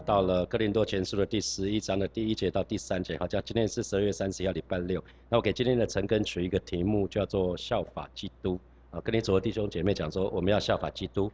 [0.00, 5.02] 到了哥林多前书的第十一章的第一节到第三节，好，像今天是十二月三十一号礼拜六。
[5.28, 8.58] 那我给今天的陈根取一个题目，叫做效法基督。
[8.90, 11.30] 啊，跟你所有弟兄姐妹讲说，我们要效法基督。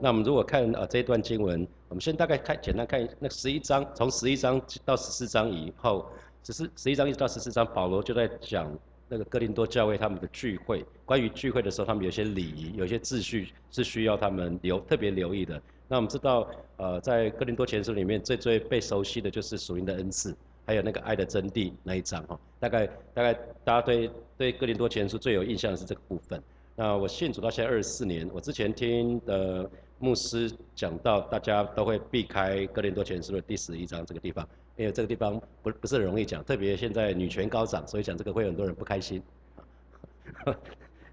[0.00, 6.10] 那我们如果看啊这一段经文，我们先大概看简单看那十一章，从十一章到十四章以后，
[6.44, 8.72] 十四十一章一直到十四章，保罗就在讲
[9.08, 15.60] 那个哥林多教会他们的聚会，关于聚会的时候，他们有些礼仪，有些秩序是需要他们留特别留意的。
[15.90, 20.32] 那我们知道，呃，在哥林多前书里面最最被熟悉的就是属灵的恩赐，
[20.64, 22.38] 还有那个爱的真谛那一章哈。
[22.60, 26.40] 大概大概大家对对哥林多前书最有印象的是这个部分。
[26.76, 29.68] 那我信主到现在二十四年，我之前听的
[29.98, 39.20] 牧师讲到，大家都会避开哥林多前书的第十一章这个地方，因为这个地方不不是很容易讲，特别现在女权高涨，所以讲这个会很多人不开心。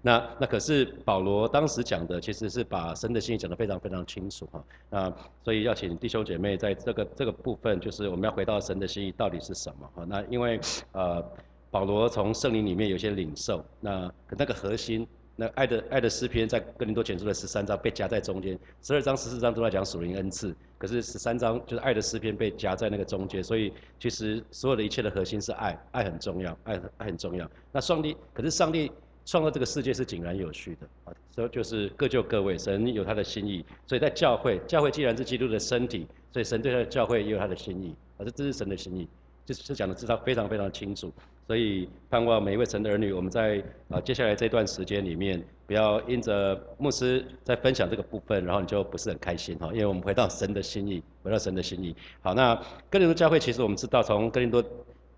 [0.08, 4.64] 那那可是保罗当时讲的，其实是把神的心意讲得非常非常清楚哈。
[4.88, 5.12] 那
[5.44, 10.06] 所以要请弟兄姐妹在这个这个部分，就是我们要回到神的心意到底是什么哈。
[10.08, 10.58] 那因为
[10.92, 11.22] 呃
[11.70, 15.06] 保罗从圣灵里面有些领受，那那个核心，
[15.36, 27.46] 那爱的爱的诗篇在哥林多前书的十三章被夹在中间，十二章十四章都在讲属灵恩赐，可是十三章就是爱的诗篇被夹在那个中间，所以其实所有的一切的核心是爱，爱很重要，爱爱很重要。
[27.70, 28.90] 那上帝可是上帝。
[29.28, 33.62] 创造这个世界是井然有序的啊，所以就是各就各位，神有他的心意。
[33.86, 39.06] 所以在教会，教会既然是基督的身体，所以神对他的教会也有他的心意，啊，这这是神的心意，
[39.44, 41.12] 就是讲的知道非常非常清楚。
[41.46, 51.94] 所以盼望每一位神的儿女，我们在啊接下来这段时间里面，不要因着牧师在分享这个部分，然后你就不是很开心哈，因为我们回到神的心意，回到神的心意。
[52.22, 52.54] 好，那
[52.88, 54.64] 哥林多教会其实我们知道，从哥林多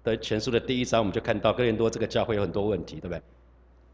[0.03, 3.22] 的全书的第一章，我们就看到哥林多这个教会有很多问题，对不对？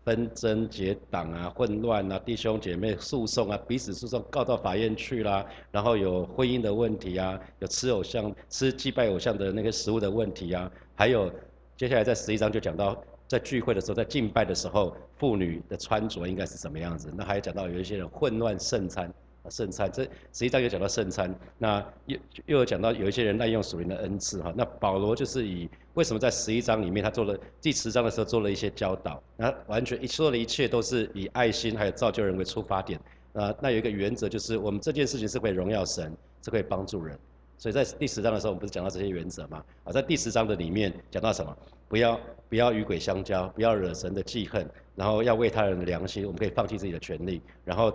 [0.07, 11.29] 纷争结党啊，混乱啊，弟兄姐妹诉讼啊，彼此诉讼告到法院去啦，然后有婚姻的问题啊，有吃偶像、吃祭拜偶像的那个食物的问题啊，还有
[11.77, 12.97] 接下来在十一章就讲到，
[13.27, 17.12] 在聚会的时候，在敬拜的时候，妇女的穿着应该是什么样子？
[17.16, 19.12] 那还讲到有一些人混乱圣餐。
[19.49, 24.53] 圣餐，这实际上又讲到圣餐，那又又有讲到有一些人滥用属灵的恩赐哈。
[24.56, 33.01] 那保罗就是以为什么在十一章里面他做了第十章的时候做了一些教导，那完全一说的一切都是以爱心还有造就人为出发点
[33.33, 33.55] 啊。
[33.62, 36.15] 那有一个原则就是我们这件事情是可以荣耀神，
[36.45, 37.19] 是可以帮助人。
[37.57, 39.65] 所以在第十章的时候，我们不是讲到这些原则吗？
[39.84, 41.57] 啊，在第十章的里面讲到什么？
[41.89, 42.21] 不要
[42.51, 47.93] 不要与鬼相交，不要惹神的记恨，然后要为他人的良心，我们可以放弃自己的权利，然后。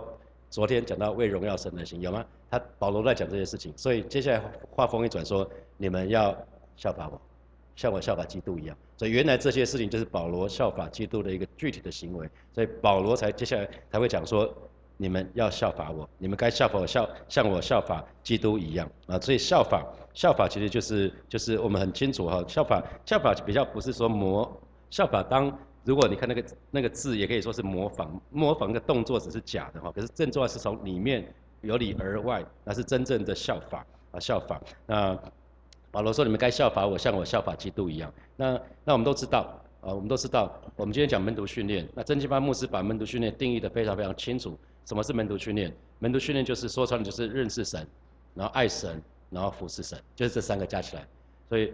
[0.50, 2.22] 昨天讲到为荣耀神的心，有吗？
[2.50, 5.48] 他保罗在讲这些事情，所以接下来话锋一转说，
[5.78, 6.36] 你们要
[6.76, 7.18] 效法我，
[7.76, 8.76] 像我效法基督一样。
[8.96, 14.52] 所以原来这些事情就是保罗效法基督的一个具体的行为，所以保罗才接下来才会讲说，
[14.96, 19.18] 你们要效法我，你们该效法我效像我效法基督一样啊。
[19.20, 19.84] 所以效法
[20.14, 24.60] 效法其实就是就是我们很清楚哈，效法效法比较不是说模
[24.90, 25.52] 效法当。
[25.84, 34.60] 如果你看那个那个字，也可以说是模仿，模仿的动作只是假的哈，可是正重要是从里面由里而外，那是真正的效法啊，效法。
[34.86, 35.18] 那
[35.92, 38.12] 保罗说你们该效法我，像我效法基督一样。
[38.34, 44.58] 那那我们都知道啊，我们都知道，我们今天讲门徒训练，那真经班牧师把门徒训练定义的非常非常清楚。
[44.86, 45.72] 什么是门徒训练？
[46.00, 47.86] 门徒训练就是说穿了就是认识神，
[48.34, 51.06] 然后爱神，然后服侍神，就是这三个加起来。
[51.48, 51.72] 所以。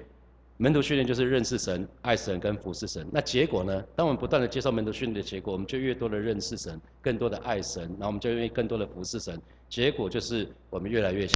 [0.61, 3.07] 门徒训练就是认识神、爱神跟服侍神。
[3.13, 3.81] 那结果呢？
[3.95, 9.41] 当我们不断的接受门徒训练的结果，我们就越多的认识神，更多的爱神，然后我们就愿意更多的服侍神。
[9.69, 11.29] 结果就是我们越来越，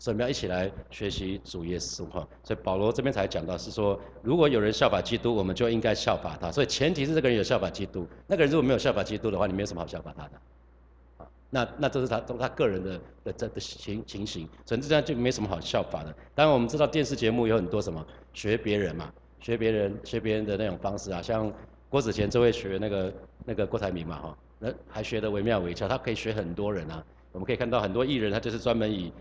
[0.00, 2.26] 所以我们要一起来学习主耶稣哈。
[2.42, 6.50] 所以保罗这边才讲到是说，如果有人效法基督，我们就应该效法他。
[6.50, 8.04] 所以前提是这个人有效法基督。
[8.26, 10.30] 那个人如果没有效法基督的话，你没有什么好效法他的。
[11.50, 16.14] 那那这是他都他个人的的这的情情形，所以这样就没什么好效法的。
[16.34, 21.52] 当然我们知道电视节目有很多什么学别人嘛，学别人学别人的那种方式啊，像
[21.88, 23.12] 郭子乾就会学那个
[23.44, 27.04] 那个郭台铭嘛哈，那还学得惟妙惟肖，他可以学很多人啊。
[27.32, 29.12] 我们可以看到很多艺人，他就是专门以。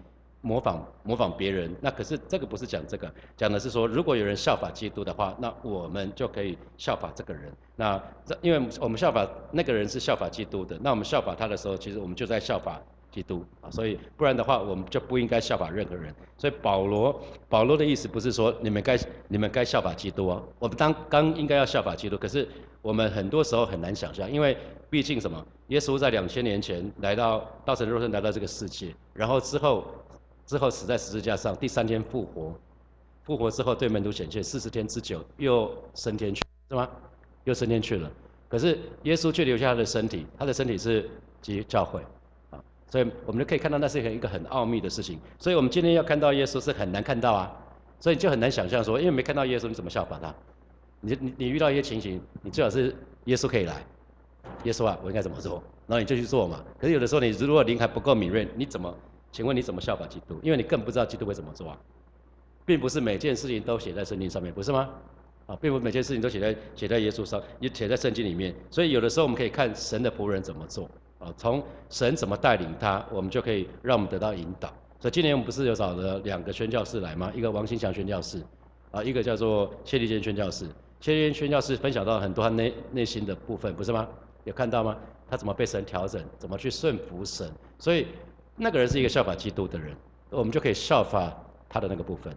[0.41, 7.51] 模仿模仿别人，那可是这个不是讲这个，讲的是说，如果有人效法基督的话，那我们就可以效法这个人。
[7.75, 12.81] 那这因为我们效法那个人是效法基督的，那我们效法他的时候，其实我们就在效法
[13.11, 13.69] 基督啊。
[13.69, 16.15] 所以不然的话，我们就不应该效法任何人。
[16.37, 18.97] 所以保罗保罗的意思不是说你们该
[19.27, 22.47] 你们该效法基督哦，我们当刚应该要效法基督，可是
[22.81, 24.55] 我们很多时候很难想象，因为
[24.89, 29.83] 毕竟什么，耶稣在两千年前来到道成肉身来到这个世界，然后之后。
[30.49, 32.51] 之后死在十字架上，第三天复活，
[33.21, 36.89] 复活之后对门徒显现，四十天之久又升天去，是吗？
[37.43, 38.11] 又升天去了。
[38.47, 41.07] 可是耶稣却留下他的身体，他的身体是
[41.39, 42.01] 基教会，
[42.49, 42.57] 啊，
[42.89, 45.19] 所以我们就可以看到那是一个一个很奥秘的事情。
[45.37, 47.55] 所以我们今天要看到耶稣是很难看到啊，
[47.99, 50.33] 所以就很难想象说，因为没看到耶稣，你怎么效法他？
[51.01, 53.85] 你你你遇到一些情形，你最好是耶稣可以来，
[54.63, 55.61] 耶稣啊，我应该怎么做？
[55.85, 56.65] 然后你就去做嘛。
[56.79, 58.91] 可是有的时候你如果灵还不够敏锐，你怎么？
[59.31, 60.39] 请问你怎么效法基督？
[60.41, 61.77] 因为你更不知道基督会怎么做啊，
[62.65, 64.89] 并不是每件事情都写在圣经上面，不是吗？
[65.45, 68.53] 啊，并不每件事情都写在写在耶稣上，也写在圣经里面。
[68.69, 74.69] 所以有的时候我们可以看神的仆人怎么做啊，从神怎么带领他，我们就可以让我们得到引导。
[74.99, 77.31] 所以今年我们不是有找了两个宣教士来吗？
[77.35, 78.43] 一个王新祥宣教士，
[78.91, 80.67] 啊，一个叫做谢立坚宣教士。
[80.99, 84.07] 谢立坚宣教士分享到很多他内内心的部分，不是吗？
[84.43, 84.95] 有看到吗？
[85.29, 87.51] 他怎么被神调整，怎么去顺服神？
[87.77, 88.07] 所以。
[88.61, 89.95] 那个人是一个效法基督的人，
[90.29, 91.33] 我们就可以效法
[91.69, 92.35] 他的那个部分。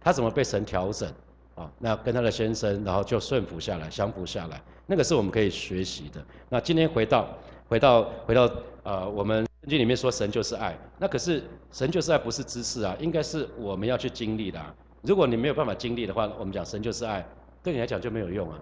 [0.00, 1.08] 他怎么被神调整
[1.54, 1.70] 啊？
[1.78, 6.20] 那跟他的先生，然后就顺服下来，降服下来，那个是我们可以学习的。
[6.48, 7.28] 那今天回到
[7.68, 8.50] 回到回到
[8.82, 14.60] 呃，我们圣经里面说神就是爱，那可是神就是爱不是知识啊，应该是我们要去经历的。
[15.02, 17.24] 如果你没有办法经历的话，我们讲神就是爱，
[17.62, 18.58] 对你来讲就没有用啊。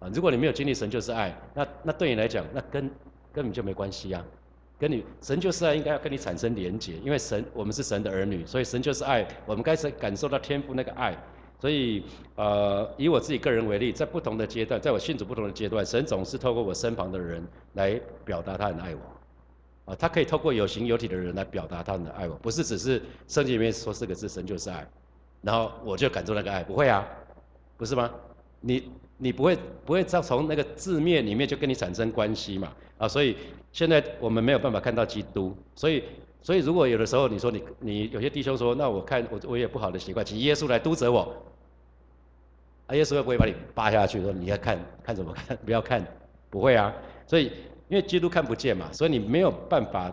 [0.00, 2.90] 啊，如果你没有经历神就是爱，那那对你来讲，那跟
[3.32, 4.22] 根本就没关系啊。
[4.78, 11.16] 跟你神就是爱，应该要跟你产生连结，因为神我们是神的儿女，所以神就是爱，我们该是感受到天赋那个爱。
[11.60, 12.04] 所以
[12.34, 17.42] 呃，以我自己个人为例，在不同的阶段，在我信主不同的阶段，神总是透过我身旁的人
[17.72, 19.92] 来表达他很爱我。
[19.92, 24.86] 啊，他可以透过有形有体的人来表达他的爱我，不是只是圣经里面说四个字神就是爱，
[25.40, 27.06] 然后我就感受那个爱，不会啊，
[27.78, 28.10] 不是吗？
[28.60, 32.72] 你你不会不会从从那个字面里面就跟你产生关系嘛？
[32.98, 33.36] 啊，所以
[33.72, 36.02] 现在我们没有办法看到基督，所以
[36.42, 41.34] 所以如果有的时候你说你你有些弟兄说，那我看我我也不好的习惯，请耶稣来督责我，
[42.86, 44.20] 啊，耶稣会不会把你扒下去？
[44.20, 45.56] 说你要看看怎么看？
[45.64, 46.04] 不要看，
[46.50, 46.92] 不会啊。
[47.26, 47.46] 所以
[47.88, 50.12] 因为基督看不见嘛，所以你没有办法，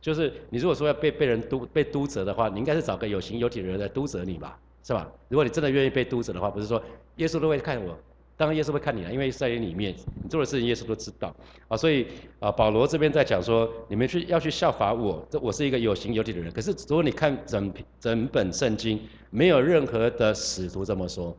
[0.00, 5.10] 就是你如果说要被被人督被督责的话，你应该是找个有形有体的人来督责你吧，是吧？
[5.28, 6.82] 如果你真的愿意被督责的话，不是说
[7.16, 7.98] 耶稣都会看我。
[8.36, 11.32] 当然，耶稣会看你了，因为在你里面，你做的事情，耶稣都知道
[11.68, 11.76] 啊。
[11.76, 12.06] 所以
[12.40, 16.50] 啊，保罗这边在讲说，你们去要去效法我，这我是一个有形有体的人。
[16.52, 19.00] 可是如果你看整整本圣经，
[19.30, 21.36] 没有任何的使徒这么说，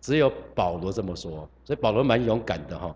[0.00, 1.48] 只有保罗这么说。
[1.64, 2.94] 所以保罗蛮勇敢的哈。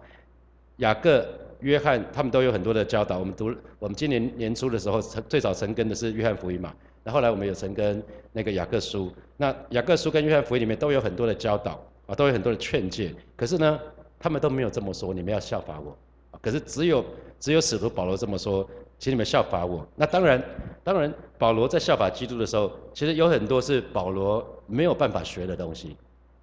[0.76, 1.26] 雅各、
[1.58, 3.18] 约翰他们都有很多的教导。
[3.18, 6.72] 我们读我们今年年初的时候，最早成根的是约翰福音嘛。
[7.02, 8.00] 那后来我们有成根
[8.32, 9.10] 那个雅各书。
[9.36, 11.84] 那雅各书跟约翰福音里面都有很多的教导。
[12.10, 13.78] 啊，都有很多的劝诫，可是呢，
[14.18, 15.96] 他们都没有这么说，你们要效法我。
[16.42, 17.04] 可是只有
[17.38, 18.68] 只有使徒保罗这么说，
[18.98, 19.86] 请你们效法我。
[19.94, 20.42] 那当然，
[20.82, 25.96] 当然，保罗在效法基督的时候，其实有很多是保罗没有办法学的东西。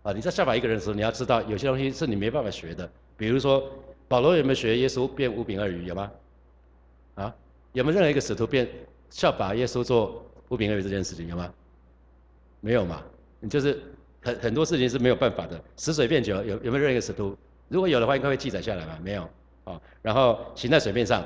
[0.04, 2.90] 啊，你在效法一个人的时候，你要知道有些东西是你没办法学的。
[3.18, 3.62] 比如说，
[4.08, 5.86] 保罗有没有学耶稣变五饼二鱼？
[5.86, 6.10] 有吗？
[7.16, 7.36] 啊，
[7.74, 8.70] 有没有任何一个使徒变
[9.10, 11.28] 效法耶稣做五饼二鱼这件事情？
[11.28, 11.54] 有吗？
[12.62, 13.04] 没有嘛？
[13.42, 13.82] 你就是。
[14.28, 17.34] 很很多事情是没有办法的，死水变酒有有没有任何一个使徒？
[17.70, 19.00] 如果有的话，应该会记载下来吧？
[19.02, 19.22] 没有，
[19.64, 21.24] 啊，然后行在水面上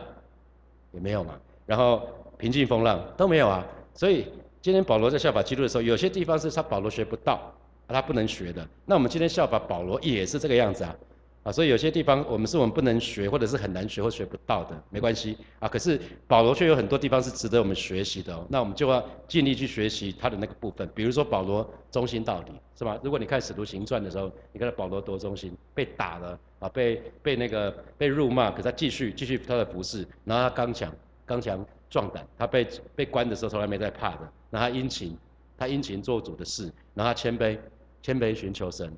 [0.92, 1.34] 也没有嘛，
[1.66, 2.08] 然后
[2.38, 3.66] 平静风浪都没有啊。
[3.96, 4.28] 所以
[4.62, 7.52] 今天保罗在效法基督的时候，有些地方是他保罗学不到，
[7.88, 8.68] 他不能学的。
[8.86, 10.96] 那我们今天效法保罗也是这个样子啊。
[11.44, 15.68] 啊，所以有些地方我们是我们不能学，或者是很难学或学不到的，没关系啊。
[15.68, 20.88] 可是保罗却有很多地方是值得我们学习的哦，那我们就要尽力去学习他的那个部分。
[20.94, 23.00] 比如说保罗忠心到底，是吧？
[23.04, 30.94] 如果你看使徒行传的时候，你看保罗多忠心，被打了啊，被被那个被辱骂，可是他继续继续他的服侍，然后他刚强
[31.26, 35.18] 刚强壮胆，他被被关的时候从来没在怕的，然后他殷勤
[35.58, 37.58] 他殷勤做主的事，然后他谦卑
[38.04, 38.96] 谦卑寻求神。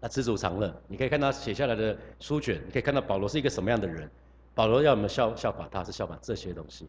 [0.00, 4.10] 那知足常乐，你可以看到写下来的书卷，你可以看到保罗是一个什么样的人。
[4.54, 6.88] 保罗要我们效效法他，是效法这些东西，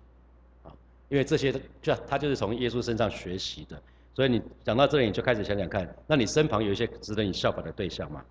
[0.64, 0.72] 啊，
[1.10, 3.82] 因为这些就他就是从耶稣身上学习的。
[4.14, 8.24] 所以你讲到这里，你就开始想想看，那你身旁有一些值得你效法的对象吗？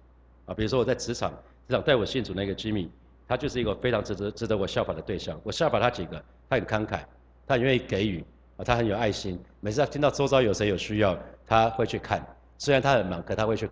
[0.46, 1.30] 啊，比如说我在职场，
[1.68, 2.88] 职场带我信主那个 Jimmy，
[3.28, 5.40] 他就是一个非常值得值得我效法的对象。
[5.44, 7.00] 我效法他几个，他很慷慨，
[7.46, 8.24] 他很愿意给予，
[8.56, 9.38] 啊，他很有爱心。
[9.60, 12.26] 每次他听到周遭有谁有需要，他会去看，
[12.58, 13.70] 虽然他很忙，可他会去。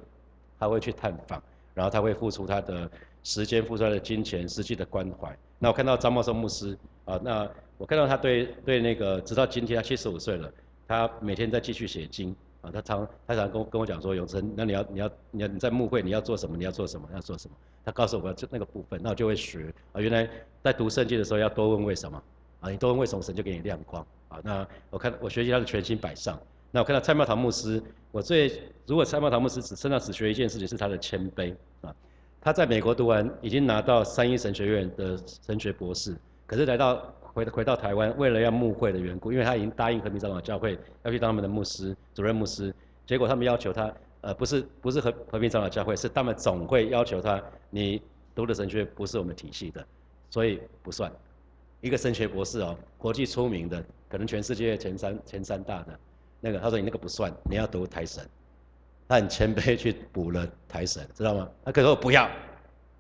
[0.59, 1.43] 他会去探访，
[1.75, 2.91] 然后他会付出他的
[3.23, 5.37] 时间、付出他的金钱、实际的关怀。
[5.59, 10.53] 那我看到张茂生牧师啊，那我看到他对对那个，直到今天他七十五岁了，
[10.87, 12.71] 他每天在继续写经啊。
[12.71, 16.57] 他常他常跟跟我讲说，永成，那你要你要你要你在牧会你要做什么？
[16.57, 17.09] 你要做什么？
[17.13, 17.57] 要做什么？
[17.85, 20.01] 他告诉我就那个部分，那我就会学啊。
[20.01, 20.29] 原来
[20.63, 22.23] 在读圣经的时候要多问为什么
[22.61, 22.71] 啊？
[22.71, 24.39] 你多问为什么，神就给你亮光啊。
[24.45, 26.39] 那我看我学习他的全心摆上。
[26.71, 31.95] 那我看到蔡茂堂牧师，我最如果蔡茂堂牧师只身上只学一件事情是他的谦卑啊，
[32.41, 36.15] 他在美国读完已经拿到三一神学院的神学博士，
[36.47, 42.75] 可是来到回回到台湾，为了要牧会的缘故，因为他已经答应和平长老教会要去当他们的牧师、主任牧师，
[43.07, 48.03] 结果他们要求他，呃，不是不是和和平长老教会，是他们总会要求他，你
[48.35, 49.87] 读的神学不是我们体系的，
[50.29, 51.11] 所以不算。
[51.81, 55.99] 一个神学博士哦，国际出名的，可能全世界前三前三大的，
[56.41, 58.25] 那个他说你那个不算，你要读台神，
[59.09, 61.49] 他很谦卑去补了台神，知道吗？
[61.65, 62.25] 他可是我不要，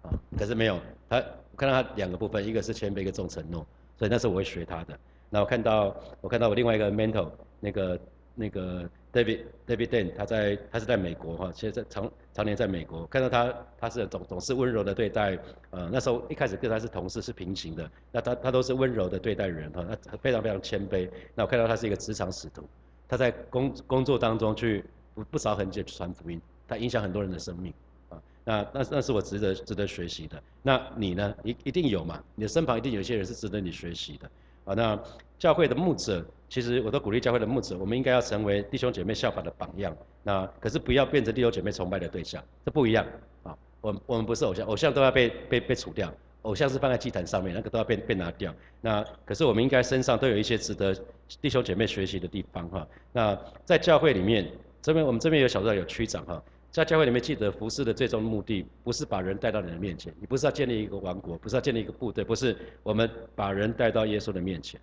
[0.02, 0.78] 啊，可是没有，
[1.08, 3.66] 他我看到他两个部分，一个是谦卑，一个重承诺，
[3.96, 4.98] 所以那是我会学他的。
[5.30, 7.30] 那我看到我看到我另外一个 mentor
[7.60, 8.00] 那个
[8.34, 8.88] 那个。
[9.10, 15.36] David David Dan，他在他是在美国哈，现在常常年在美国，看到他他是总总是温柔的对待，
[15.70, 21.08] 呃那时候一开始跟他是同事是平行的，那他他都是温柔的对待人哈，那非常非常谦卑。
[21.34, 22.62] 那我看到他是一个职场使徒，
[23.08, 24.84] 他在工工作当中去
[25.14, 27.72] 不不少痕迹传福音，他影响很多人的生命
[28.10, 30.42] 啊，那那那是我值得值得学习的。
[30.62, 31.34] 那你呢？
[31.42, 32.22] 一一定有嘛？
[32.34, 34.30] 你的身旁一定有一些人是值得你学习的
[34.64, 34.74] 啊。
[34.74, 35.02] 那
[35.38, 36.24] 教会的牧者。
[36.50, 39.94] 其实我都鼓励教会的牧者，我们应该要成为弟兄姐妹效法的榜样。
[40.22, 43.06] 那可是不要变成弟兄姐妹崇拜的对象，这不一样
[43.42, 43.54] 啊。
[43.82, 46.10] 我我们不是偶像，偶像都要被被被除掉，
[46.48, 48.54] 偶像是放在祭坛上面，那个都要被被拿掉。
[48.80, 50.96] 那可是我们应该身上都有一些值得
[51.42, 52.88] 弟兄姐妹学习的地方哈。
[53.12, 54.50] 那在教会里面，
[54.80, 64.80] 这边我们这边有小队有区长哈，在教会里面记得服侍的最终目的，不是把人带到你的面前，你不是要建立一个王国，不是要建立一个部队，不是我们把人带到耶稣的面前。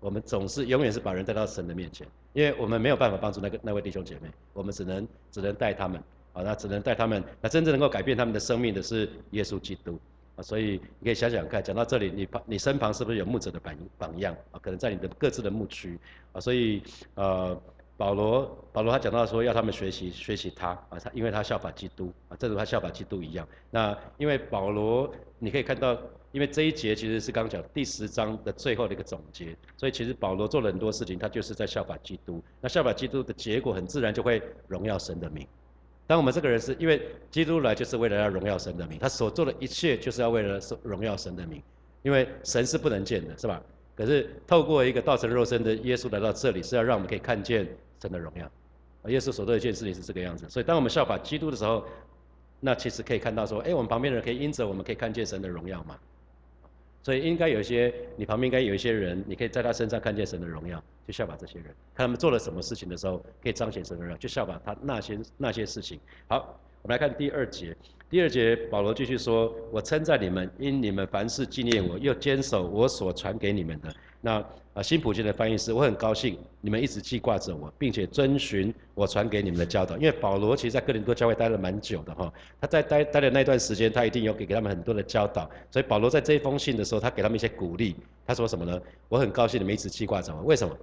[0.00, 6.00] 我们总是永远是把人带到神的面前，因为我们没有办法帮助那个那位弟兄姐妹，我们只能只能带他们，
[6.32, 9.98] 啊，那只能带他们，那真正能够改变他们的生命的是耶稣基督，
[10.38, 14.60] 啊，所以你可以想想看，讲到这里，你旁你身旁是不是有牧者的榜榜样啊？
[14.62, 15.98] 可能在你的各自的牧区，
[16.32, 16.82] 啊，所以
[17.14, 17.60] 呃。
[17.98, 23.44] 保罗，保罗他讲到说要他们学习学习他啊，他因为他效法基督啊，正如他效法基督一样。
[23.72, 32.40] 那因为保罗，你可以看到，因为这一节其实是刚刚讲第十章的最后的一个总结，所以其实保罗做了很多事情，他就是在效法基督。
[32.60, 35.44] 那效法基督的结果很自然就会荣耀神的名。
[36.08, 37.00] 当我们这个人是因为
[37.30, 41.62] 基督来就是为了要荣耀神的名，他所做的一切就是要为了荣耀神的名，
[42.02, 43.62] 因为神是不能见的，是吧？
[43.94, 47.64] 可是透过一个道成肉身的耶稣来到这里，是要让我们可以看见。
[48.00, 48.48] 神的荣耀，
[49.10, 50.48] 耶稣所做的一件事情是这个样子。
[50.48, 51.84] 所以，当我们效法基督的时候，
[52.60, 55.98] 那其实可以看到说，哎，我们旁边的人可以因着我们可以看见神的荣耀嘛。
[57.08, 65.98] 所以，应该有一些你旁边应该有一些人，你可以在他身上看见神的荣耀，就效法这些人，看他们做了什么事情的时候，可以彰显神的荣耀，就效法他那些那些事情。
[66.28, 67.74] 好，我们来看第二节。
[68.10, 73.88] 第二节，保罗继续说：“我称赞你们，因你们凡事纪念我，又坚守我所传给你们的。”
[74.20, 74.44] 那
[74.74, 79.96] 啊，新普京的翻译是：我很高兴你们一直记挂着我，并且遵循我传给你们的教导。
[79.96, 85.48] 因为保罗其实在哥林多教会待了蛮久的哈，他在待待的那段时间，他一定有给给他们很多的教导。
[85.70, 87.96] 所以保罗在这一封信的时候，他给他们一些鼓励。
[88.26, 88.80] 他说什么呢？
[89.08, 90.42] 我很高兴你们一直记挂着我。
[90.42, 90.76] 为什么？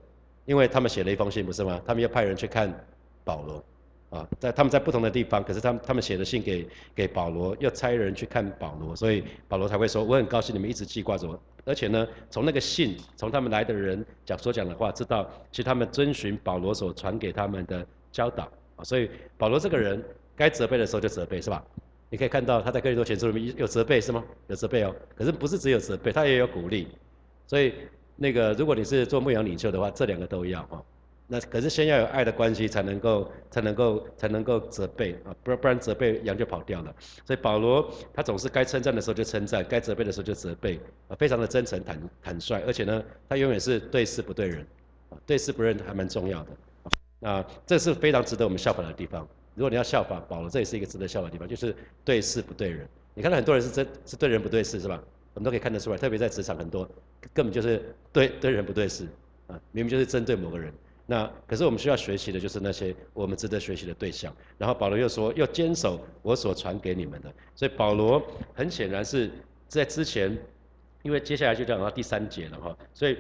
[0.46, 1.82] 因为他们写了一封信，不是吗？
[1.86, 2.74] 他们要派人去看
[3.24, 3.64] 保罗。
[4.10, 20.02] 啊，在他们在不同的地方，可是他们他们写的信给给保罗，要差人去看保罗，所以保罗才会说，我很高兴你们一直记挂着我，而且呢，从那个信，从他们来的人讲所讲的话，知道其实他们遵循保罗所传给他们的教导啊，所以保罗这个人
[20.36, 21.64] 该责备的时候就责备，是吧？
[22.10, 24.24] 你可以看到他在哥林多前书里面有责备是吗？
[24.48, 26.88] 有责备哦，可是不是只有责备，他也有鼓励，
[27.48, 27.74] 所以
[28.16, 30.82] 那个如果你是做牧羊领袖的话，这两个都要哈。
[31.28, 36.96] 那可是先要有爱的关系，才能够才能够才能够责备啊，不然不然责备羊就跑掉了。
[37.26, 44.66] 所以保罗他总是该称赞的时候就称赞，该责备的时候就责备，啊，非常的真诚坦坦率，而且呢，他永远是对事不对人，
[45.10, 46.52] 啊，对事不认还蛮重要的。
[47.28, 49.28] 啊，这是非常值得我们效法的地方。
[49.56, 52.88] 如果你要效法保罗，这也是一个值得效法的地方，就是对事不对人。
[53.16, 55.02] 你看到很多人是真是对人不对事是吧？
[55.34, 56.88] 我们都可以看得出来，特别在职场很多
[57.34, 57.82] 根本就是
[58.14, 59.08] 对对人不对事，
[59.48, 60.72] 啊，明明就是针对某个人。
[61.08, 64.36] 那可是我们需要学习的就是那些我们值得学习的对象。
[64.58, 67.32] 然后保罗又说，要坚守我所传给你们的。
[67.56, 68.22] 所以保罗
[68.54, 69.30] 很显然是
[69.68, 70.36] 在之前，
[71.04, 72.78] 因为接下来就讲到第三节了哈。
[72.94, 73.18] 所以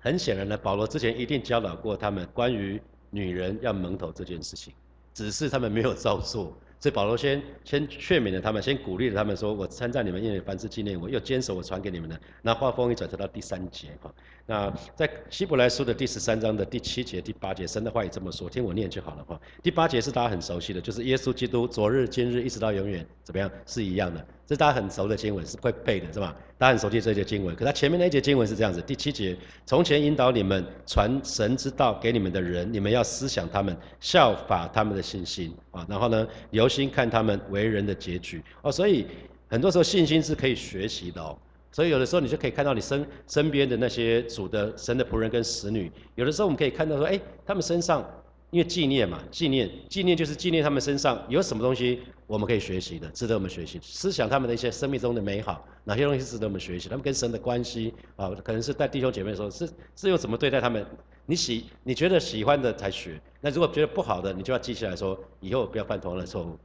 [0.00, 2.80] 很显然呢，保罗之前一定教导过他们关于
[3.10, 4.74] 女人要蒙头这件事情，
[5.14, 6.56] 只是他们没有照做。
[6.80, 14.10] 所以保罗先先劝勉了他们，先鼓励了他们说：“我参赞你们，因为凡事纪念我，又坚守我传给你们的。”那话锋一转，到第三节哈。
[14.46, 19.38] 那在希伯来书的第十三章的第七节、第八节，神的话也这么说，听我念就好了哈。
[19.62, 24.26] 第八节是大家很熟悉的，就是耶稣基督昨日、今日一直到永远怎么样是一样的。
[24.50, 26.34] 这是大家很熟的经文，是会背的，是吧？
[26.58, 27.54] 大家很熟悉这节经文。
[27.54, 35.86] 可他前面那一节经文是这样子：第七节，从前引导你们传神之道给你们的人，你们要思想他们，效法他们的信心啊。
[35.88, 38.72] 然后呢，留心看他们为人的结局哦。
[38.72, 39.06] 所以
[39.46, 41.38] 很多时候信心是可以学习的哦。
[41.70, 48.04] 所以有的时候你就可以看到你身身边的那些主的神的仆人跟使女，有的时候我们可以看到说，哎，他们身上
[48.50, 56.88] 因为纪念嘛，纪念纪念就是纪念他们身上有什么东西我们可以学习的，值得我们学习，思想他们的一些生命中的美好，哪些东西值得我们学习？
[56.88, 60.84] 他们跟神的关系啊，可能是带弟兄姐妹的时候是是用怎么对待他们？
[61.26, 66.58] 你喜你觉得喜欢的才学，那如果觉得不好的，你就要记起来说，以后不要犯同样的错误。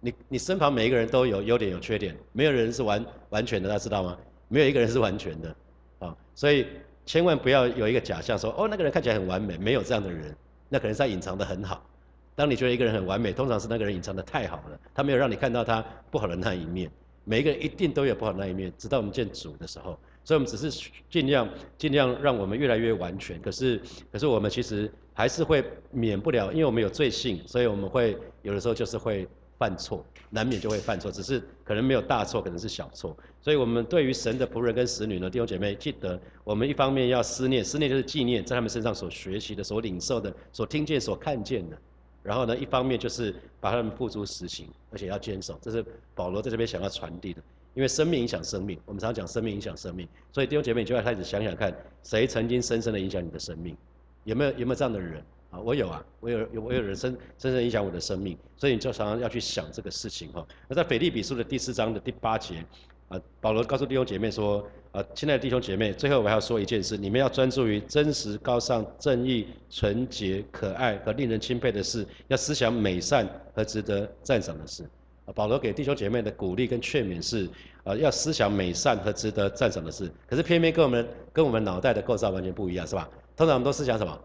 [0.00, 4.18] 你你身旁每一个人都有优点有缺点，没有人是完完全的，大家知道吗？
[4.48, 5.56] 没有一个人是完全的，
[6.00, 6.66] 啊，所以
[7.04, 10.36] 千万不要有一个假象说，哦，那个人看起来很完美，没有这样的人，
[10.68, 11.84] 那可能是他隐藏的很好。
[12.34, 16.90] 当你觉得一个人很完美，通常是那个人隐藏的太好了，他没有让你看到他不好的那一面。
[17.24, 19.98] 每一个人一定都有不好的那一面，直到我们见主的时候。
[20.24, 23.40] 所以我们只是尽量尽量让我们越来越完全。
[23.40, 23.80] 可是
[24.12, 29.26] 可是我们其实还是会免不了，因为我们有罪性，所以我们会有的时候就是会。
[29.58, 33.16] 犯错难免就会犯错，只是可能没有大错，可能是小错。
[33.40, 41.76] 所以，我们对于神的仆人跟使女呢，弟兄姐妹，记得我们一方面要思念，思念就是纪念在他们身上所学习的、所领受的、所听见、所看见的。
[42.22, 45.58] 然后呢，一方面就是把他们付诸实行，而且要坚守。
[45.60, 45.84] 这是
[46.14, 47.42] 保罗在这边想要传递的。
[47.74, 51.72] 因为生命影响生命，我们常讲生命影响生命，所以弟兄姐妹，你就要开始想想看，
[52.02, 53.76] 谁曾经深深的影响你的生命？
[54.24, 55.22] 有没有有没有这样的人？
[55.50, 60.46] 啊，我有啊，我有我有人生深深影响我的生命，所以你就常常要去想这个事情哈。
[60.68, 62.62] 那在腓立比书的第四章的第八节，
[63.08, 64.62] 啊，保罗告诉弟兄姐妹说，
[64.92, 74.82] 啊，亲爱的弟兄姐妹，最后我还要说一件事，你们要专注于真实、高尚、正义、纯洁、可爱和令人钦佩的事，要思想美善和值得赞赏的事。
[75.24, 77.48] 啊，保罗给弟兄姐妹的鼓励跟劝勉是，
[77.84, 80.12] 啊，要思想美善和值得赞赏的事。
[80.26, 83.08] 可是偏偏跟我们跟我们脑袋的构造完全不一样，是吧？
[83.34, 84.18] 通常我们都思想什么？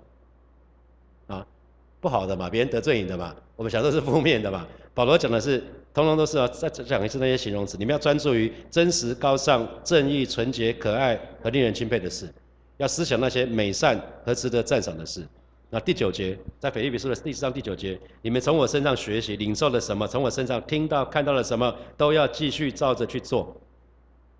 [2.03, 4.67] 不好的嘛，别人得罪你的嘛，我们想说是负面的嘛。
[4.93, 12.27] 保罗讲的是，通通都是啊，再讲一次那些形容词，你们要专注于真实、高尚、正义、纯洁、可爱和令人钦佩的事，
[12.75, 15.25] 要思想那些美善和值得赞赏的事。
[15.69, 20.05] 那第九节，在腓立比书的第四章第九节，你们从我身上学习，领受了什么？
[20.05, 23.55] 从我身上听到、看到了什么，都要继续照着去做。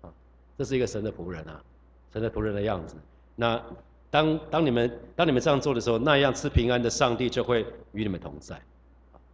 [0.02, 0.12] 啊，
[0.58, 1.58] 这是一个神的仆人啊，
[2.12, 2.94] 神的仆人的样子。
[3.34, 3.58] 那。
[4.14, 8.54] 当当你们当你们这样做的时候，那样赐平安的上帝就会与你们同在。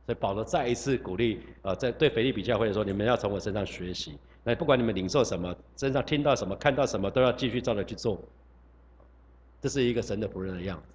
[0.07, 4.19] 所以保罗再一次鼓励啊，在对腓利比教会说，你们要从我身上学习。
[4.43, 8.19] 那不管你们领受什么，身上听到什么，看到什么，都要继续照着去做。
[9.61, 10.95] 这是一个神的仆人的样子，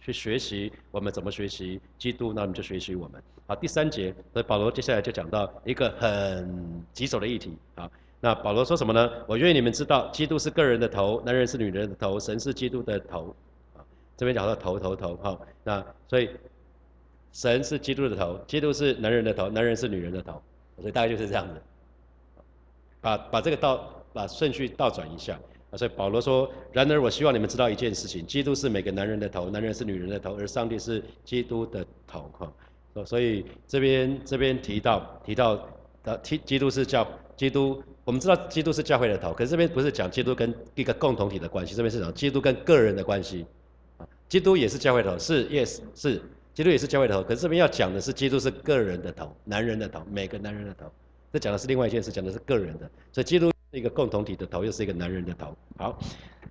[0.00, 3.20] 去学习我们怎么学习基督，那我们就学习我们。
[3.48, 7.90] 好，第三节，所以保罗接下来就讲到一个很棘手的议题啊。
[8.24, 9.12] 那保罗说什么呢？
[9.26, 13.36] 我愿意你们知道，基督是个人的头，男人是女人的头，神是基督的头。
[13.76, 13.84] 啊，
[14.16, 16.30] 这边讲到头头头，好，那所以
[17.32, 20.40] 神是基督的头，基督是男人的头，男人是女人的头，
[20.78, 21.60] 所以大概就是这样子。
[23.02, 25.38] 把把这个倒把顺序倒转一下，
[25.74, 35.68] 所以保罗说，然而我希望你们知道一件事情，基督是每个男人的头，男人是女人的头，而上帝是基督的头，哈，所以这边这边提到提到
[36.02, 37.06] 的基督是叫
[37.36, 37.82] 基督。
[38.04, 43.46] 我们知道基督是教会的头，可是这边不是讲基督跟一个共同体的关系，这边是讲基督跟个人的关系。
[44.28, 46.20] 基督也是教会的头，是 yes 是，
[46.52, 50.84] 基督也是教会的头，可是这边要讲的是基督是个人的头，男人的头，每个男人的头。
[51.32, 55.56] 这讲的是另外一件事，讲的是个人的，所以基督是一个共同体的头，又是一个男人的头。
[55.78, 55.98] 好，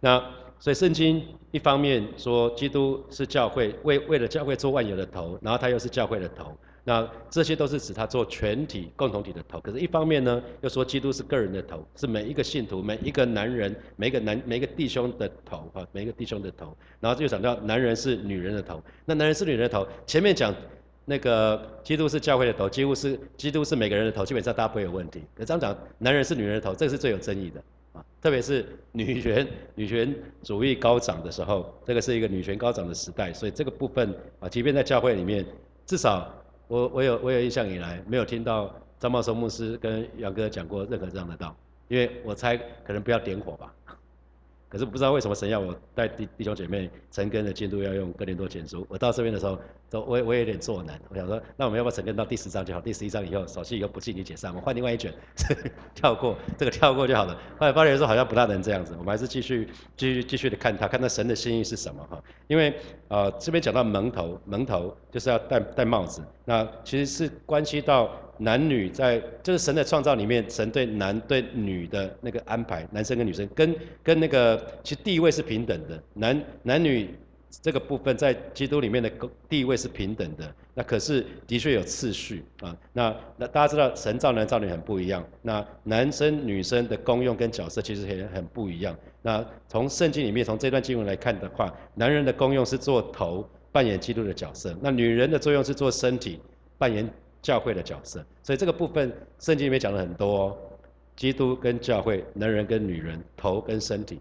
[0.01, 0.19] 那
[0.59, 6.57] 所以圣经一方面说基督是教会为为了教会做万有的头，然后他又是教会的头。
[6.85, 16.75] 那这些都是指他做全体共同体的头，可是，一方面呢，又说基督是个人的头，是每一个信徒、每一个男人、每一个男、每一个弟兄的头啊，每一个弟兄的头。
[16.99, 20.53] 然后就讲到男人是女人的头，那男人是女人的头，前面讲
[21.05, 25.23] 那个基督是教会的头，几乎是基督是每个人的头，基本上大家不会有问题。
[25.35, 35.45] 可这样讲，男人是女人的头，这个是最有争议的啊，特别是女权女权主义高涨的时候，这个是一个女权高涨的时代，所以这个部分啊，即便在教会里面，
[35.85, 36.29] 至少。
[36.73, 41.55] 我我有我有印象以来没有听到张茂松牧师跟杨哥讲过任何这样的道，
[41.87, 43.71] 因为我猜可能不要点火吧。
[44.73, 49.55] 可是不知道为什么神要我带弟弟兄姐妹成根的进度要用哥林多前书，我到这边的时候，
[49.87, 52.81] 都我我有点作难，我想说，那我们要不要成根到第十章就好？
[52.81, 55.13] 第十一章以后，手续以后不记你解散，我换另外一卷，
[55.93, 57.39] 跳过这个跳过就好了。
[57.59, 62.19] 后来发现说好像不大能这样子，我们还是继续继续继续的看他，看他神的心意是什么哈。
[62.47, 62.73] 因为
[63.09, 68.09] 呃这边讲到蒙头，蒙头就是要戴戴帽子，那其实是关系到。
[68.37, 77.09] 男女在就是神的创造里面，神对男对女的那个安排，男生跟女生跟跟那个其实地位是平等的，男男女
[77.61, 79.11] 这个部分在基督里面的
[79.47, 82.75] 地位是平等的，那可是的确有次序啊。
[82.91, 88.97] 那那大家知道神造男造女很不一样，那男生女生的功用跟角色其实也很不一样。
[89.21, 96.39] 那从圣经里面从这段经文来看的话，男人的功用是做头，扮演基督的角色；那女人的作用是做身体，
[96.79, 97.07] 扮演
[97.43, 98.25] 教会的角色。
[98.41, 100.57] 所以这个部分圣经里面讲了很多，
[101.15, 104.19] 基督跟教会，男人跟女人，头跟身体。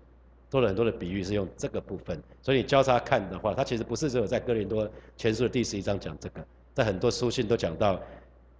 [0.51, 7.99] 做了很多的比喻，是用这个部分，所以你交叉看的话，它其实不是只有在哥林多前书的第十一章讲这个，在很多书信都讲到，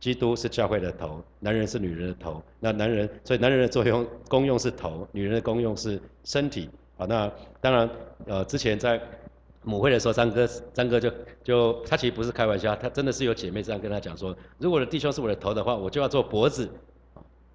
[0.01, 7.91] 基督是教会的头，男人是女人的头，那男人，所以男人的作用功用是头，女人的功用是身体，好，那当然，
[8.25, 8.99] 呃，之前在
[9.63, 16.69] 母会的时候，张哥，张哥就就他其实不是开玩笑，他真的是有姐妹这样跟他讲说，如果我的弟兄是我的头的话，我就要做脖子，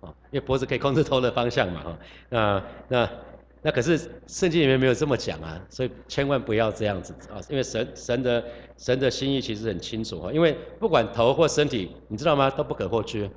[0.02, 1.98] 啊，因为脖子可以控制头的方向嘛，哈，
[2.30, 3.10] 那那。
[3.64, 8.42] 那可是圣经里面没有这么讲啊，所以千万不要这样子啊，因为神神的
[8.78, 12.52] 神的心意其实很清楚哈，因为不管头或身体，你知道吗？
[12.52, 13.30] 都不可或缺，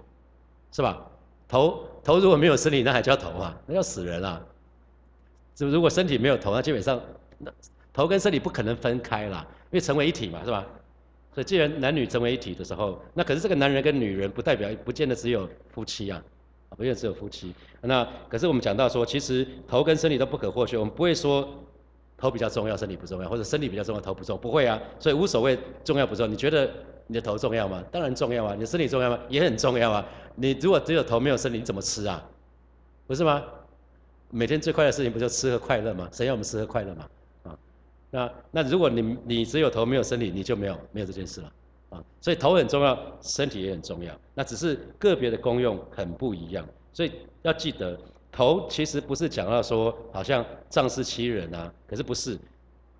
[0.70, 1.10] 是吧？
[1.48, 3.58] 头头如果没有身体，那还叫头啊？
[3.66, 4.40] 那要死人啊！
[5.54, 7.00] 就如果身体没有头，那基本上
[7.38, 7.50] 那
[7.92, 10.66] 头跟身体不可能分开啦，因为成为一体嘛，是吧？
[11.34, 16.22] 所以既然男女成为一体的时候，那可是这个男人跟女人不代表不见得只有夫妻啊。
[16.76, 21.46] 不见得只有夫妻，那可是我们讲到说，其实头跟身体都不可或缺，我们不会说
[22.16, 26.30] 头比较重要，身体不重要，或者身体比较重要，头不重，不会啊，所以无所谓重要不重要。
[26.30, 26.70] 你觉得
[27.08, 27.82] 你的头重要吗？
[27.90, 28.54] 当然重要啊。
[28.54, 29.18] 你的身体重要吗？
[29.28, 30.06] 也很重要啊。
[30.36, 32.24] 你如果只有头没有身体，你怎么吃啊？
[33.08, 33.42] 不是吗？
[34.30, 36.08] 每天最快的事情不就吃和快乐吗？
[36.12, 37.04] 谁要我们吃和快乐嘛？
[38.10, 41.52] 那那如果你你只有头没有身体，你就没有没有这件事了。
[41.90, 44.14] 啊，所以头很重要，身体也很重要。
[44.34, 47.10] 那只是个别的功用很不一样，所以
[47.42, 47.98] 要记得，
[48.30, 52.38] 头其实不是讲到说好像仗势欺人啊，可是不是。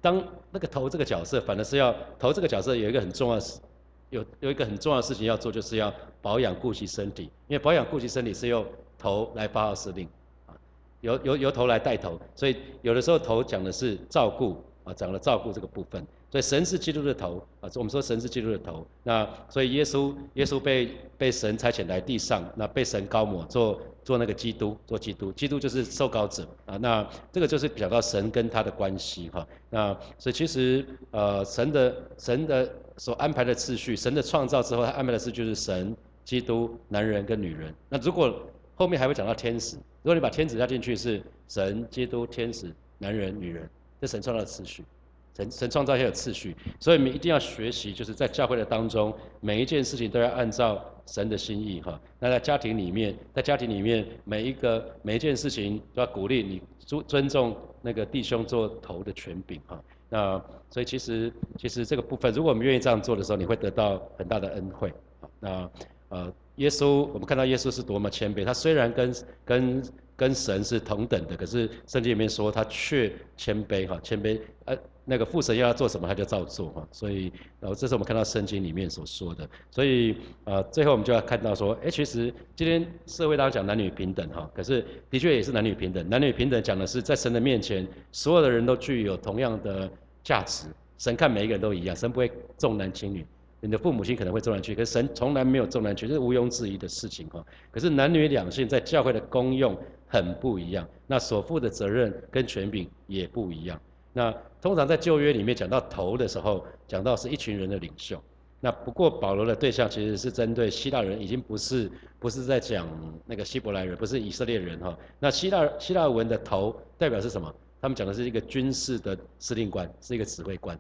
[0.03, 3.61] 当那个头这个角色，反而是要头这个角色有一个很重要的事，
[4.09, 5.92] 有有一个很重要的事情要做，就是要
[6.23, 7.25] 保养顾惜身体。
[7.49, 8.64] 因为保养顾惜身体是用
[8.99, 10.09] 头来发号施令，
[10.46, 10.57] 啊，
[11.03, 16.07] 由由由头来带头，所以有的时候头讲的是照顾，啊，讲了照顾这个部分。
[16.31, 18.87] 所以神是基督的头啊，我们说神是基督的头。
[19.03, 26.77] 那所以耶稣耶稣被被神差遣来地上，那被神高抹做做那个基督，做基督，基督就是受膏者啊。
[26.77, 29.47] 那这个就是讲到神跟他的关系哈。
[29.71, 37.75] 那所以其实呃神的神的所安排的次序，神的创造之后他安排的次序是神、基督、男人跟女人。
[37.88, 38.33] 那如果
[38.77, 43.69] 后面还会讲到天使，如果你把天使加进去是神、基督、天使、男人、女人，
[44.01, 44.85] 这神创造的次序。
[45.33, 51.99] 神神创造要有次序，所以我们一定要学习，就是在教会的当中，每一件事情都要按照神的心意哈。
[52.19, 59.81] 那在家庭里面，在家庭里面，每一个每一件事情都要鼓励你尊尊重那个弟兄做头的权柄哈。
[60.09, 64.93] 那所以其实其实这个部分，如果我们愿意这样做的时候，你会得到很大的恩惠。
[65.39, 65.71] 那
[66.09, 69.83] 呃，耶稣我们看到耶稣是多么谦卑，他虽然跟跟
[70.16, 74.77] 跟神是同等的，可是圣经里面说他却谦卑哈，谦卑呃。
[75.07, 76.87] 那个父神要他做什么，他就照做哈。
[76.92, 79.49] 所以，呃，这是我们看到圣经里面所说的。
[79.68, 86.09] 所以，呃，最后我们就要看到说，哎，其实今天社会当中讲男女平等哈，可是的确也是男女平等。
[86.09, 89.90] 男女平等讲的是在神的面前，所有的人都具有同样的
[90.23, 90.68] 价值。
[90.99, 93.27] 神看每一个人都一样，神不会重男轻女。
[93.61, 97.44] 你的父母亲可能会重男轻，可是神从来没有重男轻女，这是毋庸置疑的事情哈。
[97.70, 99.77] 可是男女两性在教会的功用
[100.09, 103.81] 很不一样，那所负的责任跟权柄也不一样。
[104.12, 108.20] 那通常在旧约里面讲到头的时候，讲到是一群人的领袖。
[108.62, 112.87] 那不过保罗的对象其实是针对希腊人，已经不是不是在讲
[113.25, 114.99] 那个希伯来人，不是以色列人哈。
[115.18, 117.55] 那希腊希腊文的头代表是什么？
[117.81, 120.79] 他们讲的是一个军事的司令官，是一个指挥官，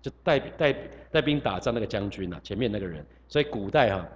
[0.00, 0.72] 就带带
[1.10, 3.04] 带兵打仗那个将军呐，前面那个人。
[3.28, 4.08] 所以古代哈，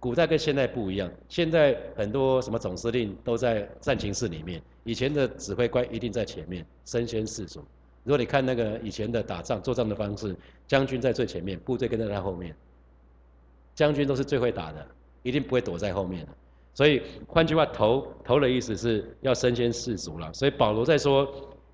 [0.00, 7.60] 古代跟现在不一样，现在很多什么总司令都在战情室里面，以前的指挥官一定在前面，身先士卒。
[8.04, 10.34] 如果你看那个以前的打仗作战的方式，
[10.66, 12.54] 将军在最前面，部队跟在他后面。
[13.74, 14.84] 将军都是最会打的，
[15.22, 16.32] 一定不会躲在后面的。
[16.74, 20.32] 所以换句话，头头的意思是要身先士卒了。
[20.32, 21.28] 所以保罗在说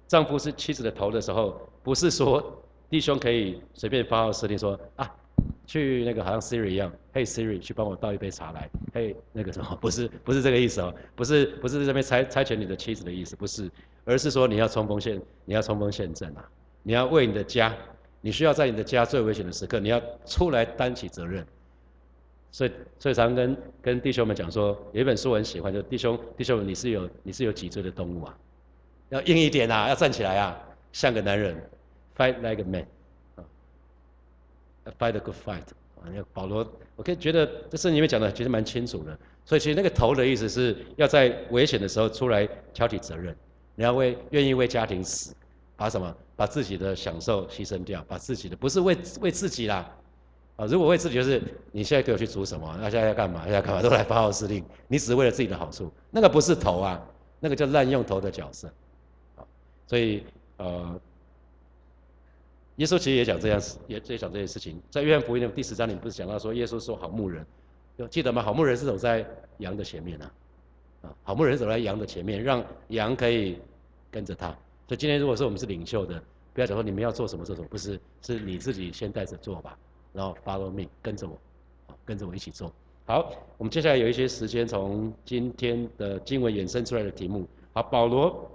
[0.06, 5.10] 丈夫是妻子的头的时候，不是说弟兄可以随便发号施令说啊，
[5.66, 13.70] 去那个好像 Siri 一样，嘿 Siri 去帮我倒一杯茶来，嘿那个什么， 不是不是这个意思哦，不是不是这边差差遣你的妻子的意思，不是。
[14.06, 16.46] 而是说你要冲锋陷，你要冲锋陷阵啊！
[16.82, 17.74] 你要为你的家，
[18.20, 21.42] 你需要在你的家最危险的时刻，你要出来担起责任。
[22.52, 28.38] 所以，所以常跟跟弟兄们讲说，有一本书我很喜欢，就弟兄弟兄们，你是有你是有脊椎的动物啊，
[29.08, 30.54] 要硬一点啊，要站起来啊，
[30.92, 31.56] 像个男人，
[32.16, 32.86] fight like a man，
[33.36, 33.44] 啊
[34.98, 35.62] ，fight a good fight。
[35.96, 39.18] 啊，那保罗，我可以觉得这圣经里面讲的其实蛮清楚的。
[39.46, 43.34] 所以其实那个头的意思是要在危险的时候出来挑起责任，
[43.74, 45.34] 你要为愿意为家庭死，
[45.76, 49.90] 把什么把自己的享受牺牲掉，把自己的不是为为自己啦，
[50.56, 53.42] 啊，如果为自己就是你现在给我去煮什么，那现在要干嘛？
[53.44, 57.06] 现在干嘛 都来发号施令，你只是为了自己的好处，那个不是头啊，
[57.40, 58.68] 那个叫滥用头的角色，
[59.36, 59.44] 啊，
[59.86, 60.24] 所以
[60.56, 60.98] 呃，
[62.76, 67.44] 耶稣其实也讲这样，也也讲这些事情，在约翰福音的第十章里不是讲到说耶稣说好牧人。
[67.96, 68.42] 有记得吗？
[68.42, 69.24] 好牧人是走在
[69.58, 70.30] 羊的前面呐，
[71.02, 73.56] 啊，好牧人走在羊的前面，让羊可以
[74.10, 74.48] 跟着他。
[74.88, 76.20] 所以今天如果说我们是领袖的，
[76.52, 79.78] 不要讲说你们要做什么这种，不是，是你自己先带着做吧，
[80.12, 81.38] 然后 follow me，跟着我，
[81.86, 82.72] 啊，跟着我一起做。
[83.06, 87.46] 好，我们接下来有一些时间从今天的经文衍生出来的题目。
[87.72, 88.50] 好，保罗，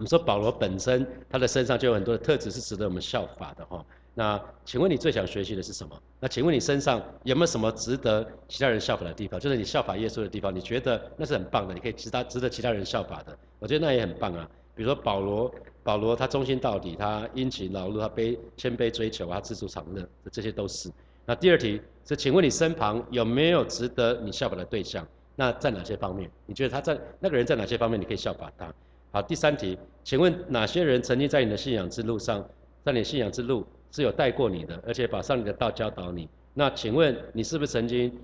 [0.00, 3.84] 我们说保罗本身他的身上就有很多的特质是值得我们效法的哈。
[4.14, 5.94] 那请问你最想学习的是什么？
[6.18, 9.38] 那请问你身上有没有什么值得其他人效法的地方？
[9.38, 13.38] 就是你效法耶稣的地方，你觉得那是很棒的，你可以值他值得其他人效法的。
[13.58, 14.48] 我觉得那也很棒啊。
[14.74, 20.90] 比如说保罗，保罗他忠心到底，他殷勤劳碌，他卑谦卑追求，他知足常乐，这些都是。
[21.26, 25.06] 那第二题是，请问你身旁有没有值得你效法的对象？
[25.36, 26.30] 那在哪些方面？
[26.46, 28.72] 你觉得他在那个人在哪些方面你可以效法他？
[29.12, 32.48] 好，第三题，请问哪些人曾经在你的信仰之路上，
[32.84, 33.66] 在你信仰之路？
[33.92, 36.28] 是有带过你的，而且把上帝的道教导你。
[36.54, 38.16] 那请问你是不是曾经，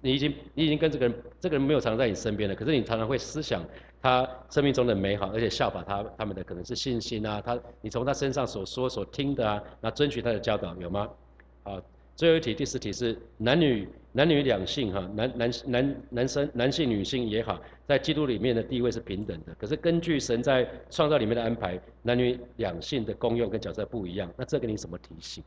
[0.00, 3.64] 你已经你已经跟这个人，这个人没有常在你身边了，可是你常常会思想
[4.02, 11.08] 他生命中的美好，而且效法他他们的可能是信心啊，他你从他身上所说所听的啊，那遵循他的教导有吗？
[11.62, 11.80] 好。
[12.16, 19.54] 最后一题，第四题是男女男女两性哈，男男男男生男性女性也好，在基督里面的地位是平等的。
[19.56, 24.32] 可是根据神在创造里面的安排，男女两性的功用跟角色不一样。
[24.34, 25.44] 那这给你什么提醒？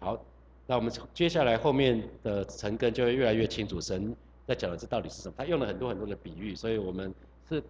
[0.00, 0.20] 好，
[0.66, 4.12] 那我们接下来后面的陈根就会越来越清楚，神
[4.44, 5.34] 在讲的这到底是什么？
[5.38, 7.14] 他用了很多很多的比喻，所以我们
[7.48, 7.62] 是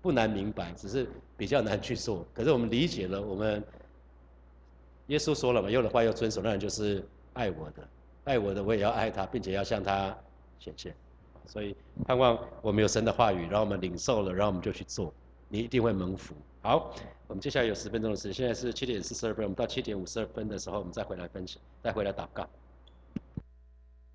[0.00, 1.04] 不难明白，只是
[1.36, 2.24] 比较难去做。
[2.32, 3.60] 可是我们理解了，我们。
[5.08, 7.88] 耶稣说了嘛，用的话要遵守，那人就是爱我的，
[8.24, 10.16] 爱我的我也要爱他，并且要向他
[10.58, 10.94] 显现。
[11.46, 15.12] 所以盼望我们有神的话语，然后我们领受了，然后我们就去做，
[15.48, 16.34] 你一定会蒙福。
[16.62, 16.94] 好，
[17.26, 22.48] 我们接下来有十分钟的时间，现在是七点四十二分，我们到七点五十二分的时候，我们再回来分享，再回来祷告。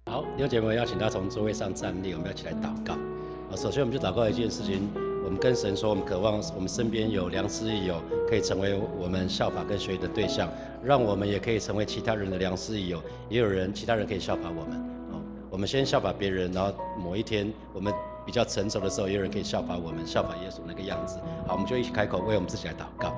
[0.08, 2.94] 好，弟兄姐妹，邀请大家从座位上站立，我们要起来祷告。
[2.94, 5.09] 啊，首先我们就祷告一件事情。
[5.24, 10.50] 我们跟神说，我们渴望我们身边有良师益友，可以成为我们效法跟学习的对象，
[10.84, 14.80] 让我们也可以成为其他人的良师益友，也有人其他人可以效法我们。
[15.12, 17.94] 哦，我们先效法别人，然后某一天我们
[18.26, 21.20] 比较成熟的时候，也有人可以效法我们，效法耶稣那个样子。
[21.46, 23.14] 好，我们就一起开口为我们自己来祷告，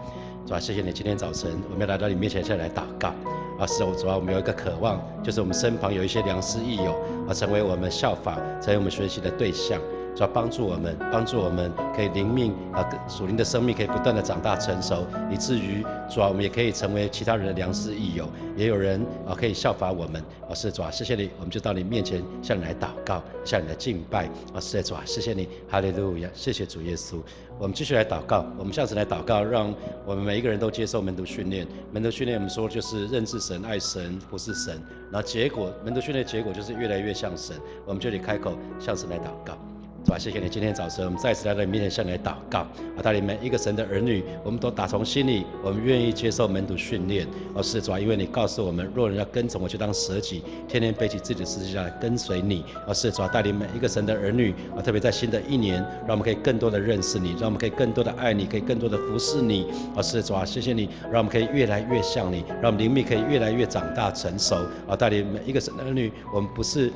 [0.45, 3.13] 主啊，谢谢你今天早晨我们要来到你面前，下来祷告。
[3.59, 6.95] 啊，是主要我们有一个渴望，就是我们身旁有一些良师益友，
[7.27, 9.79] 啊，成为我们效法，成为我们学习的对象。
[10.15, 20.21] 主要帮助我们，帮助我们可以灵命啊，属灵的生命可以不断的长大成熟，以至于主要我们也可以成为其他人的良师益友，也有人啊可以效法我们。
[20.49, 24.25] 啊，是主啊，谢谢你，我们就到你面前向你来祷告，向你来敬拜。
[24.53, 27.15] 啊，是主啊，谢谢你，哈利路亚，谢谢主耶稣。
[27.57, 29.73] 我们继续来祷告，我们下次来祷告，让
[30.05, 31.65] 我们每一个人都接受门徒训练。
[31.91, 34.81] 门徒训练我们说就是认识神、爱神、不是神。
[35.09, 37.55] 那结果门徒训练结果就是越来越像神。
[37.85, 39.57] 我们就得开口向神来祷告。
[40.03, 40.49] 主啊，谢谢你！
[40.49, 47.27] 今天早晨我们再次来到你面前向你祷告，啊，带领每一个神的儿女，我们都打从心里，我们愿意接受门徒训练。
[47.55, 52.65] 而是主啊，因为你告诉我们，若人要跟从我，就当舍己，天天背起自己的十字架来跟随你。
[52.87, 59.67] 而是主啊，带领每一个神的儿女，啊，特别在新的一年，让我们可以更多的认识你，让我们可以更多的爱你，可以更多的服侍你。
[59.95, 64.55] 而是主啊，谢谢你，让我们可以越来越像你，让我们灵命可以越来越长大成熟。
[64.87, 66.91] 啊，带领每一个神的儿女，我们不是。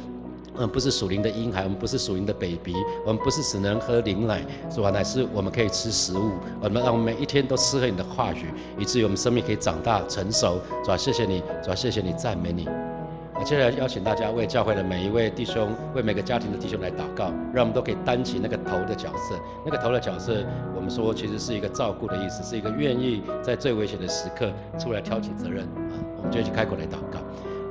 [0.58, 4.90] 嗯，不是属灵的婴孩，我们不是属灵的 baby，我们不是只能喝灵奶，是吧？
[4.90, 8.46] 乃是我们可以吃食物，我们让我们每一天都吃喝你的话语，
[8.80, 10.98] 以至于我们生命可以长大成熟，是吧？
[10.98, 11.76] 谢谢你，是吧？
[11.76, 12.68] 谢谢你，赞美你。
[13.38, 19.36] 我接下来邀请大家为教会的每一位弟兄，为每个家庭的弟兄来祷告，让我们都可以担起那个头的角色。
[19.66, 20.42] 那个头的角色，
[20.74, 26.00] 我们说其实是一个照顾的意思，是一个愿意在最危险的时刻出来挑起责任啊。
[26.16, 27.20] 我们就一起开口来祷告。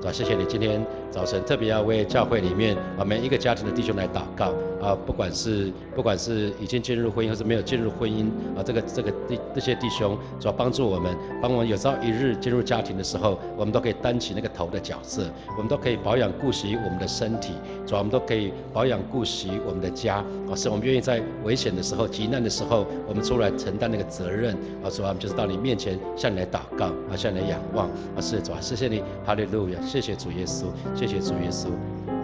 [0.03, 17.53] 主啊，谢谢你今天早晨特别要为教会里面啊每一个家庭的弟兄来祷告啊，不管是不管是已经进入婚姻或是没有进入婚姻啊，这个这个弟这些弟兄主要帮助我们，帮我们有朝一日进入家庭的时候，我们都可以担起那个头的角色，我们都可以保养顾惜我们的身体，
[17.87, 20.17] 主要我们都可以保养顾惜我们的家
[20.51, 30.65] 啊，是我们愿意在危险的时候、急难的时候，我们出来承担那个责任啊，主要我们就是到你面前向你来祷告啊，向你来仰望啊，是主啊，谢谢你，哈利路亚，谢谢主耶稣，
[31.07, 31.69] 谢谢主耶稣。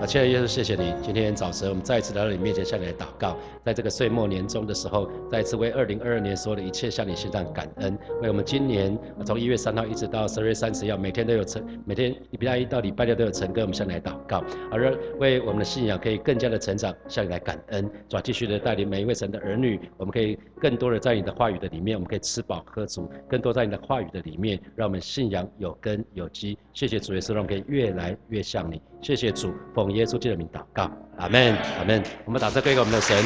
[0.01, 0.95] 啊，亲爱的耶稣，谢谢你！
[1.03, 3.37] 今天早晨我们再一次来到你面前，向你来祷告。
[3.63, 7.99] 在这个岁末年终的时候，再一次为二零二二年所有的一切向你献上感恩。
[8.23, 14.43] 为我们今年从一月三号一直到十二月三十号，每天都有成，每天礼拜一到礼拜六都有成歌，我们向你来祷告。
[14.73, 17.87] 而为我们的信仰可以更加的成长，向你来感恩。
[18.09, 26.57] 主继续的带领每一位神的儿女，我们可以更多的在你的话语的里面，我们可以吃饱喝足；更多在你的话语的里面，让我们信仰有根有基。
[26.73, 28.81] 谢谢主耶稣，让我们可以越来越像你。
[29.03, 32.03] 谢谢主，奉耶稣基督的名祷告，阿门，阿门。
[32.27, 33.17] 我们打这归给我们的神。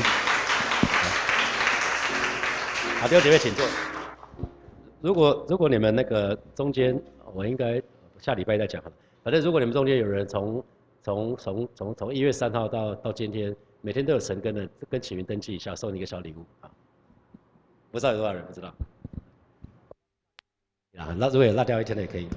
[3.01, 3.67] 好，弟兄姐妹请坐。
[5.01, 6.99] 如果如果你们那个中间，
[7.35, 7.83] 我应该
[8.19, 8.93] 下礼拜再讲了。
[9.23, 10.65] 反正如果你们中间有人从
[11.03, 16.71] 从从从从一月三号到到今天，每天都有成根的，跟启明登记一下，送你一个小礼物啊。
[17.91, 18.69] 不知道有多少人不知道？
[20.99, 22.29] 啊，那如果有落掉一天的也可以。